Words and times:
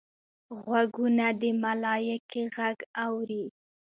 غوږونه 0.61 1.25
د 1.41 1.43
ملایکې 1.63 2.41
غږ 2.55 2.77
اوري 3.05 3.43